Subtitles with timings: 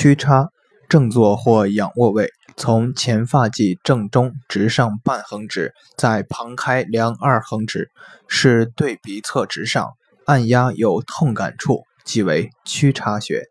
[0.00, 0.50] 屈叉，
[0.88, 7.90] 正坐或仰卧位，从前发际正中直上半横指，在旁开两二横指，
[8.28, 13.42] 是对鼻侧直上按压有痛感处，即为屈插穴。